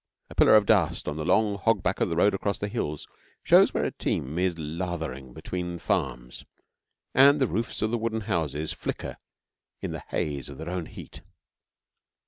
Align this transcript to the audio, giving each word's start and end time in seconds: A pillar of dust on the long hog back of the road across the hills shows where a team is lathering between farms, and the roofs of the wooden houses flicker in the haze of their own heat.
A 0.31 0.33
pillar 0.33 0.55
of 0.55 0.65
dust 0.65 1.07
on 1.07 1.15
the 1.15 1.23
long 1.23 1.59
hog 1.59 1.83
back 1.83 2.01
of 2.01 2.09
the 2.09 2.15
road 2.15 2.33
across 2.33 2.57
the 2.57 2.67
hills 2.67 3.05
shows 3.43 3.71
where 3.71 3.83
a 3.85 3.91
team 3.91 4.39
is 4.39 4.57
lathering 4.57 5.31
between 5.31 5.77
farms, 5.77 6.43
and 7.13 7.39
the 7.39 7.45
roofs 7.45 7.83
of 7.83 7.91
the 7.91 7.99
wooden 7.99 8.21
houses 8.21 8.73
flicker 8.73 9.15
in 9.79 9.91
the 9.91 9.99
haze 10.07 10.49
of 10.49 10.57
their 10.57 10.71
own 10.71 10.87
heat. 10.87 11.21